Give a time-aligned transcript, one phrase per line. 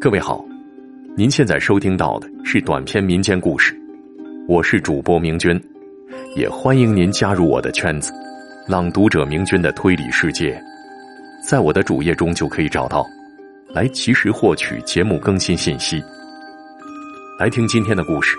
[0.00, 0.44] 各位好，
[1.16, 3.80] 您现在收听到的是短篇民间故事，
[4.48, 5.60] 我是主播明君，
[6.36, 8.12] 也欢迎您加入我的圈子——
[8.68, 10.60] 朗读者明君的推理世界，
[11.46, 13.06] 在我的主页中就可以找到，
[13.68, 16.02] 来及时获取节目更新信息。
[17.38, 18.36] 来听今天的故事：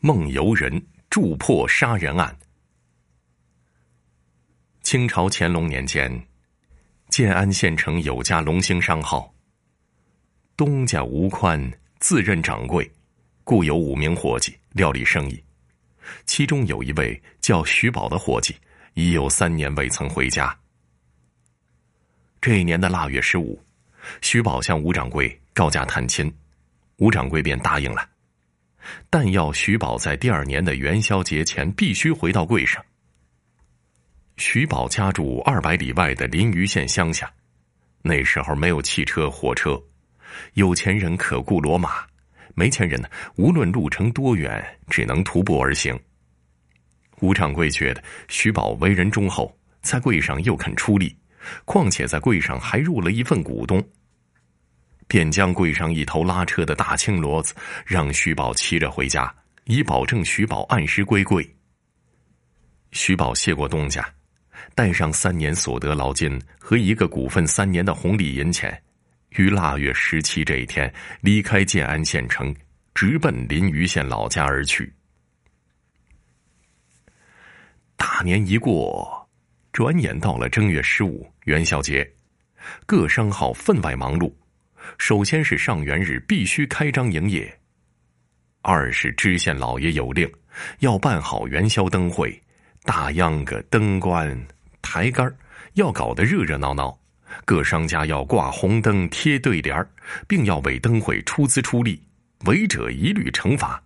[0.00, 0.80] 梦游人
[1.10, 2.34] 铸破杀人案。
[4.82, 6.10] 清朝乾隆年间，
[7.08, 9.32] 建安县城有家龙兴商号，
[10.56, 11.60] 东家吴宽
[11.98, 12.88] 自任掌柜，
[13.44, 15.42] 雇有五名伙计料理生意。
[16.26, 18.54] 其中有一位叫徐宝的伙计，
[18.94, 20.56] 已有三年未曾回家。
[22.40, 23.60] 这一年的腊月十五，
[24.20, 26.32] 徐宝向吴掌柜告假探亲，
[26.98, 28.06] 吴掌柜便答应了，
[29.08, 32.84] 但要徐宝在第二年的元宵节前必须回到柜上。
[34.38, 37.28] 徐宝家住二百里外的临榆县乡下，
[38.02, 39.76] 那时候没有汽车、火车，
[40.54, 42.06] 有钱人可雇骡马，
[42.54, 45.98] 没钱人呢，无论路程多远，只能徒步而行。
[47.20, 51.14] 吴掌柜觉得徐宝为人忠厚，在柜上又肯出力，
[51.64, 53.82] 况且在柜上还入了一份股东，
[55.08, 59.34] 便将柜上一头拉车的大青骡子让徐宝骑着回家，
[59.64, 61.56] 以保证徐宝按时归柜。
[62.92, 64.08] 徐宝谢过东家。
[64.74, 68.80] 带上三年所得劳金和一个股份三年的红利银钱，
[69.30, 72.54] 于腊月十七这一天离开建安县城，
[72.94, 74.92] 直奔临榆县老家而去。
[77.96, 79.28] 大年一过，
[79.72, 82.08] 转眼到了正月十五元宵节，
[82.86, 84.32] 各商号分外忙碌。
[84.96, 87.52] 首先是上元日必须开张营业，
[88.62, 90.30] 二是知县老爷有令，
[90.78, 92.40] 要办好元宵灯会。
[92.84, 94.46] 大秧歌、灯冠、
[94.80, 95.32] 台杆
[95.74, 96.98] 要搞得热热闹闹，
[97.44, 99.86] 各商家要挂红灯、贴对联
[100.26, 102.02] 并要为灯会出资出力，
[102.46, 103.82] 违者一律惩罚。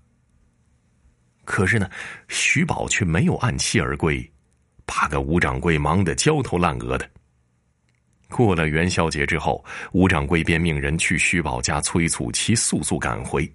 [1.44, 1.90] 可是呢，
[2.28, 4.30] 徐宝却没有按期而归，
[4.86, 7.10] 把个吴掌柜忙得焦头烂额的。
[8.28, 13.52] 过了元宵节之后，吴掌柜便命人去徐宝家催促其速速赶回。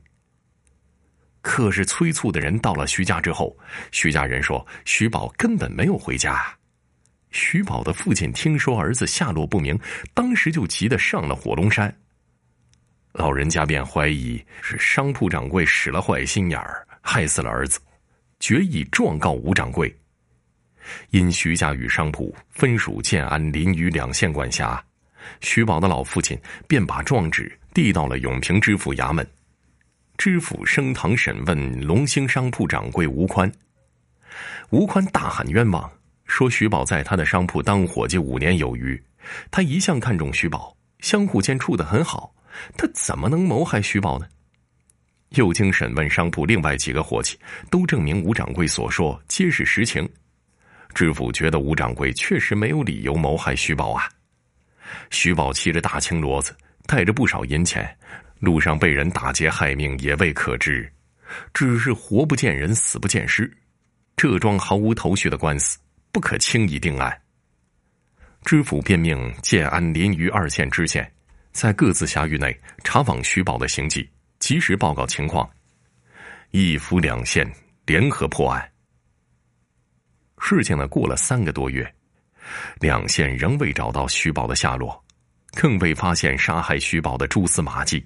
[1.47, 3.57] 可是催促的人到了徐家之后，
[3.93, 6.45] 徐家人说徐宝根本没有回家。
[7.31, 9.79] 徐宝的父亲听说儿子下落不明，
[10.13, 11.91] 当时就急得上了火龙山。
[13.13, 17.79] 老人家便怀疑是商铺掌柜使了坏心眼儿，害死了儿子，
[18.41, 19.91] 决意状告吴掌柜。
[21.11, 24.83] 因徐家与商铺分属建安、临榆两县管辖，
[25.39, 26.37] 徐宝的老父亲
[26.67, 29.25] 便把状纸递到了永平知府衙门。
[30.17, 33.49] 知府升堂审问龙兴商铺掌柜吴宽，
[34.71, 35.89] 吴宽大喊冤枉，
[36.25, 39.01] 说徐宝在他的商铺当伙计五年有余，
[39.51, 42.33] 他一向看重徐宝，相互间处得很好，
[42.75, 44.27] 他怎么能谋害徐宝呢？
[45.29, 47.37] 又经审问商铺另外几个伙计，
[47.69, 50.07] 都证明吴掌柜所说皆是实情。
[50.95, 54.09] 知府觉得吴掌柜确实没有理由谋害徐宝啊。
[55.11, 56.55] 徐宝骑着大青骡子，
[56.87, 57.87] 带着不少银钱。
[58.39, 60.91] 路上被人打劫害命也未可知，
[61.53, 63.51] 只是活不见人，死不见尸，
[64.15, 65.77] 这桩毫无头绪的官司
[66.11, 67.21] 不可轻易定案。
[68.45, 71.11] 知府便命建安、临榆二县知县，
[71.51, 74.07] 在各自辖域内查访徐宝的行迹，
[74.39, 75.49] 及时报告情况。
[76.51, 77.45] 一府两县
[77.85, 78.71] 联合破案。
[80.39, 81.91] 事情呢，过了三个多月，
[82.79, 85.03] 两县仍未找到徐宝的下落，
[85.53, 88.05] 更未发现杀害徐宝的蛛丝马迹。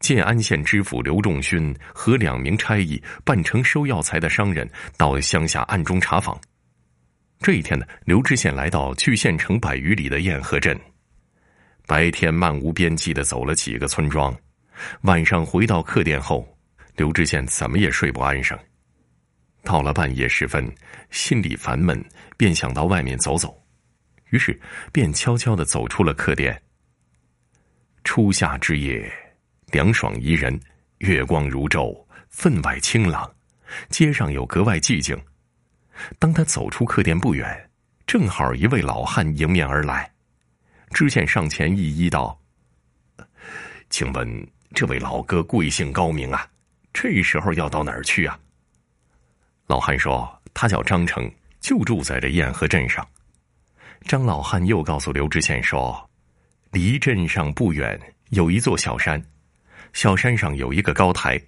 [0.00, 6.38] 建安县知府刘仲勋和两名差役扮成收药材的商人到乡下暗中查访。
[7.38, 10.78] 这一天呢，刘知县来到距县城百余里的堰河镇，
[11.86, 14.34] 白天漫无边际的走了几个村庄，
[15.02, 16.46] 晚上回到客店后，
[16.96, 18.58] 刘知县怎么也睡不安生。
[19.62, 20.70] 到了半夜时分，
[21.10, 22.02] 心里烦闷，
[22.38, 23.54] 便想到外面走走，
[24.30, 24.58] 于是
[24.92, 26.60] 便悄悄的走出了客店。
[28.02, 29.10] 初夏之夜。
[29.70, 30.58] 凉爽宜人，
[30.98, 33.30] 月光如昼，分外清朗。
[33.88, 35.16] 街上又格外寂静。
[36.18, 37.70] 当他走出客店不远，
[38.06, 40.10] 正好一位老汉迎面而来。
[40.90, 42.36] 知县上前一一道
[43.90, 46.44] ：“请问这位老哥贵姓高明啊？
[46.92, 48.36] 这时候要到哪儿去啊？”
[49.68, 51.30] 老汉说：“他叫张成，
[51.60, 53.06] 就住在这堰河镇上。”
[54.02, 56.10] 张老汉又告诉刘知县说
[56.72, 58.00] ：“离镇上不远，
[58.30, 59.22] 有一座小山。”
[59.92, 61.40] 小山上有一个高台，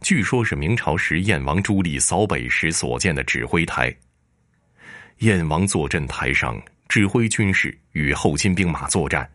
[0.00, 3.94] 据说是明朝时燕王朱棣扫北时所建的指挥台。
[5.18, 9.30] 燕王坐镇台上，指挥军事与后金兵马作战。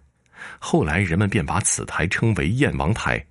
[0.59, 3.23] 后来人们便把此台称为燕王台。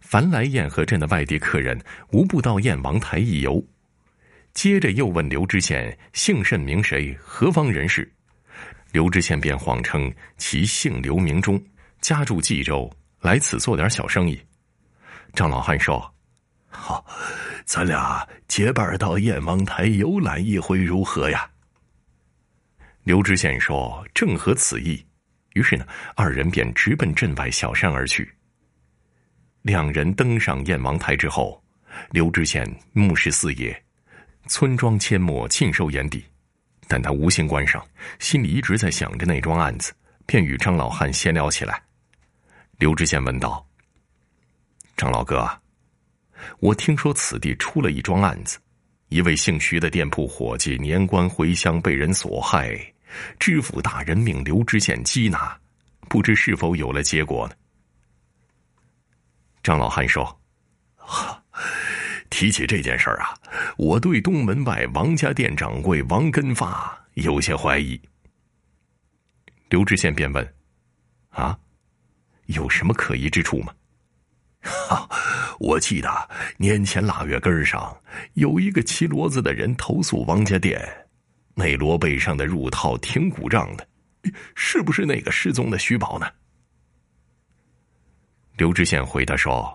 [0.00, 3.64] 凡来燕河镇的外地客人，无不到燕王台一游。
[4.52, 8.10] 接着又问刘知县姓甚名谁，何方人士？
[8.90, 11.62] 刘知县便谎称其姓刘名忠，
[12.00, 12.90] 家住冀州，
[13.20, 14.40] 来此做点小生意。
[15.38, 16.12] 张老汉说
[16.66, 17.06] ：“好，
[17.64, 21.48] 咱俩结伴到燕王台游览一回，如何呀？”
[23.06, 25.06] 刘知县说：“正合此意。”
[25.54, 25.86] 于是呢，
[26.16, 28.28] 二人便直奔镇外小山而去。
[29.62, 31.62] 两人登上燕王台之后，
[32.10, 33.80] 刘知县目视四野，
[34.48, 36.24] 村庄阡陌尽收眼底。
[36.88, 37.86] 但他无心观赏，
[38.18, 39.92] 心里一直在想着那桩案子，
[40.26, 41.80] 便与张老汉闲聊起来。
[42.78, 43.64] 刘知县问道
[44.98, 45.48] ：“张老哥，
[46.58, 48.58] 我听说此地出了一桩案子，
[49.10, 52.76] 一位姓徐的店铺伙计年关回乡被人所害，
[53.38, 55.56] 知府大人命刘知县缉拿，
[56.08, 57.54] 不知是否有了结果呢？”
[59.62, 60.40] 张老汉说
[60.96, 61.40] ：“哈。”
[62.28, 63.34] 提起这件事儿啊，
[63.76, 67.98] 我对东门外王家店掌柜王根发有些怀疑。
[69.70, 70.54] 刘知县便问
[71.30, 71.56] ：“啊，
[72.46, 73.72] 有什么可疑之处吗？”
[74.62, 75.08] 哈，
[75.60, 77.96] 我记得年前腊月根上
[78.34, 80.80] 有一个骑骡子的人投诉王家店，
[81.54, 83.88] 那骡背上的褥套挺鼓胀的，
[84.54, 86.26] 是不是那个失踪的徐宝呢？
[88.56, 89.74] 刘知县回答说。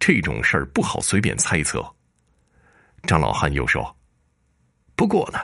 [0.00, 1.82] 这种事儿不好随便猜测。
[3.04, 3.96] 张老汉又说
[4.94, 5.38] ：“不过呢，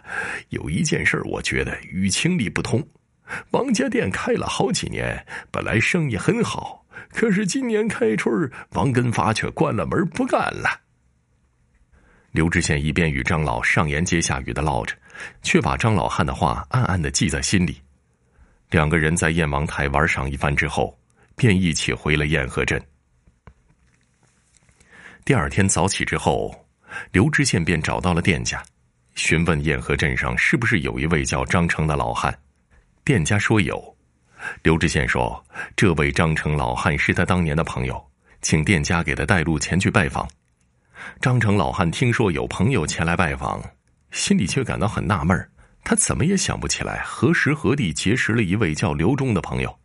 [0.50, 2.86] 有一件事我觉得与情理不通。
[3.52, 10.80] 王家店开了好几年，本来生意很好，可是今年开春，王根发却关了门不干了。”
[12.32, 14.94] 刘知县一边与张老上言接下语的唠着，
[15.42, 17.80] 却把张老汉的话暗暗的记在心里。
[18.70, 20.96] 两个人在燕王台玩上一番之后，
[21.34, 22.80] 便一起回了燕河镇。
[25.24, 26.54] 第二天早起之后，
[27.10, 28.62] 刘知县便找到了店家，
[29.16, 32.32] 询问燕河镇上是不是有一位叫张成的老汉。
[33.04, 33.96] 店家说有。
[34.62, 35.44] 刘知县说
[35.76, 38.02] ：“这位张成老汉是他当年的朋友，
[38.42, 40.28] 请店家给他带路前去拜访。”
[41.20, 43.62] 张成老汉听说有朋友前来拜访，
[44.10, 45.48] 心里却感到很纳闷
[45.82, 49.78] 他怎么也想不起来何时何地结识了一位叫刘忠的朋友。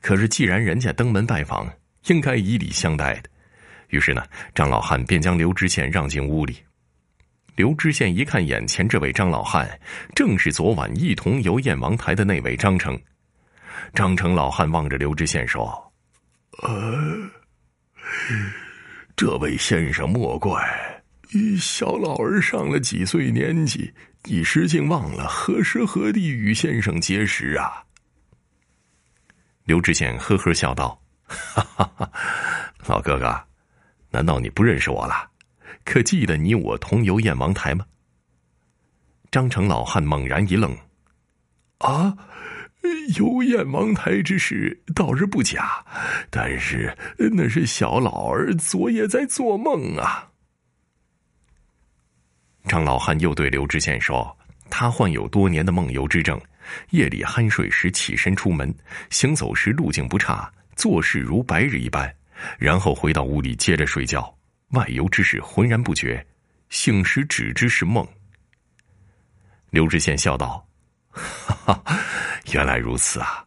[0.00, 1.68] 可是既然人家登门拜访，
[2.06, 3.28] 应该以礼相待的。
[3.88, 4.24] 于是呢，
[4.54, 6.56] 张老汉便将刘知县让进屋里。
[7.56, 9.68] 刘知县一看眼前这位张老汉，
[10.14, 12.98] 正是昨晚一同游燕王台的那位张成。
[13.94, 15.92] 张成老汉望着刘知县说
[16.62, 17.30] ：“呃，
[19.16, 21.02] 这位先生莫怪，
[21.58, 23.92] 小老儿上了几岁年纪，
[24.24, 27.82] 一时竟忘了何时何地与先生结识啊。”
[29.64, 32.12] 刘知县呵呵笑道：“哈哈哈，
[32.86, 33.38] 老哥哥。”
[34.08, 35.28] 难道你不认识我了？
[35.84, 37.84] 可记得你我同游燕王台吗？
[39.30, 40.74] 张成老汉猛然一愣
[41.78, 42.16] ：“啊，
[43.18, 45.84] 游燕王台之事倒是不假，
[46.30, 50.30] 但是那是小老儿昨夜在做梦啊。”
[52.66, 54.36] 张老汉又对刘知县说
[54.68, 56.40] ：“他患有多年的梦游之症，
[56.90, 58.74] 夜里酣睡时起身出门，
[59.10, 62.12] 行走时路径不差，做事如白日一般。”
[62.58, 64.36] 然后回到屋里接着睡觉，
[64.72, 66.26] 外游之事浑然不觉，
[66.68, 68.06] 醒时只知是梦。
[69.70, 70.68] 刘知县笑道
[71.16, 72.00] ：“哈哈，
[72.52, 73.42] 原来如此啊！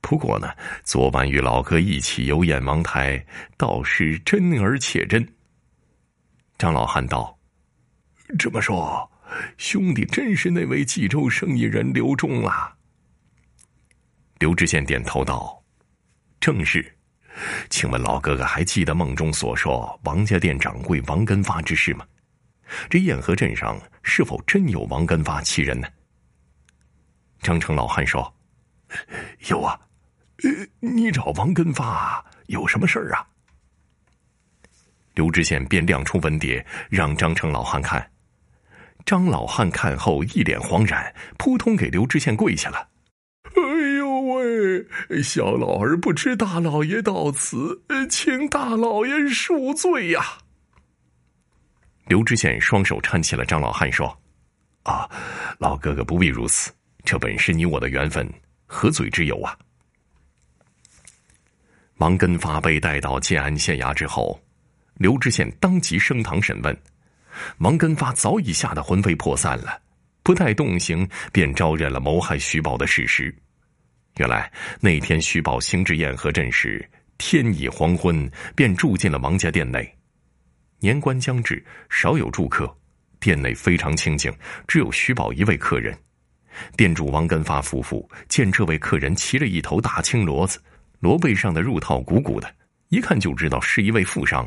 [0.00, 0.48] 不过呢，
[0.84, 3.24] 昨晚与老哥一起游燕王台，
[3.56, 5.26] 倒是真而且真。”
[6.56, 7.36] 张老汉道
[8.38, 9.10] ：“这么说，
[9.58, 12.74] 兄弟真是那位冀州生意人刘忠啊？”
[14.38, 15.62] 刘知县点头道
[16.40, 16.84] ：“正是。”
[17.70, 22.04] 请问老哥哥还记得梦中所说王家店掌柜王根发之事吗？
[22.88, 25.88] 这燕河镇上是否真有王根发其人呢？
[27.40, 28.32] 张成老汉说
[29.48, 29.78] ：“有啊，
[30.80, 33.26] 你找王根发有什么事儿啊？”
[35.14, 38.10] 刘知县便亮出文牒，让张成老汉看。
[39.04, 42.88] 张老汉看后一脸惶然，扑通给刘知县跪下了。
[43.44, 43.62] 哎
[43.98, 50.22] 呦喂小老儿不知大老爷到此，请大老爷恕罪呀。
[52.06, 54.16] 刘知县双手搀起了张老汉，说
[54.84, 55.08] ：“啊，
[55.58, 56.70] 老哥哥不必如此，
[57.04, 58.28] 这本是你我的缘分，
[58.66, 59.56] 何罪之有啊？”
[61.98, 64.40] 王根发被带到建安县衙之后，
[64.94, 66.76] 刘知县当即升堂审问。
[67.58, 69.80] 王根发早已吓得魂飞魄散了，
[70.22, 73.34] 不不待动刑，便招认了谋害徐宝的事实。
[74.18, 76.88] 原来那天徐宝行至堰河镇时，
[77.18, 79.92] 天已黄昏，便住进了王家店内。
[80.78, 82.72] 年关将至，少有住客，
[83.18, 84.32] 店内非常清静，
[84.68, 85.98] 只有徐宝一位客人。
[86.76, 90.60] 店主王根发夫妇见这位客人骑着一头大青骡子，
[91.00, 92.52] 骡背上的褥套鼓鼓的，
[92.88, 94.46] 一看就知道是一位富商。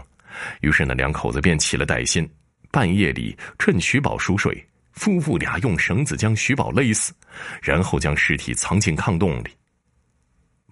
[0.62, 2.30] 于是那两口子便起了歹心，
[2.72, 7.14] 半夜里趁徐宝熟睡，夫妇俩用绳子将徐宝勒死，
[7.62, 9.50] 然后将尸体藏进炕洞里。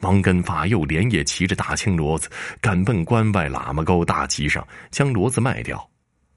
[0.02, 2.28] 王根发又连夜骑着大青骡子
[2.60, 5.88] 赶奔关外喇嘛沟大集上，将骡子卖掉。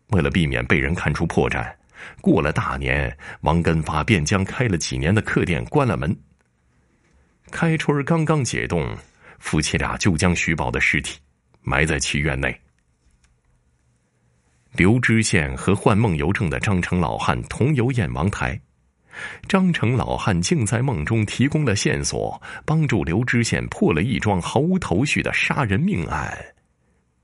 [0.09, 1.75] 为了避免被人看出破绽，
[2.21, 6.17] 过了大年，王根发便将开了几年的客店关了门。
[7.51, 8.97] 开春刚刚解冻，
[9.39, 11.19] 夫妻俩就将徐宝的尸体
[11.63, 12.59] 埋在其院内。
[14.73, 18.61] 刘知县和患梦游症的张成老汉同游燕王台。
[19.47, 26.37] 张成老汉竟在梦中提供了线索，帮助刘知县破了一桩毫无头绪的杀人命案，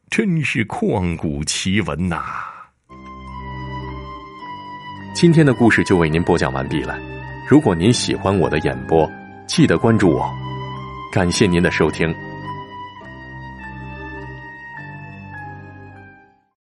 [0.09, 2.60] 真是旷古奇闻呐！
[5.21, 6.99] 今天的故事就为您播讲完毕了。
[7.47, 9.07] 如果您喜欢我的演播，
[9.47, 10.35] 记得关注我。
[11.12, 12.09] 感谢您的收听。